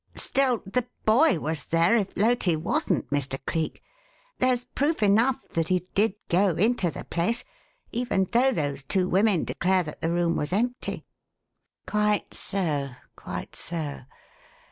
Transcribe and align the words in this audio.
"Still 0.15 0.63
the 0.65 0.87
boy 1.05 1.37
was 1.39 1.67
there 1.67 1.95
if 1.95 2.17
Loti 2.17 2.55
wasn't, 2.55 3.07
Mr. 3.11 3.37
Cleek. 3.45 3.83
There's 4.39 4.63
proof 4.65 5.03
enough 5.03 5.47
that 5.49 5.67
he 5.67 5.85
did 5.93 6.15
go 6.27 6.55
into 6.55 6.89
the 6.89 7.03
place 7.05 7.43
even 7.91 8.25
though 8.31 8.51
those 8.51 8.83
two 8.83 9.07
women 9.07 9.43
declare 9.43 9.83
that 9.83 10.01
the 10.01 10.09
room 10.09 10.35
was 10.35 10.53
empty." 10.53 11.05
"Quite 11.85 12.33
so, 12.33 12.89
quite 13.15 13.55
so. 13.55 14.01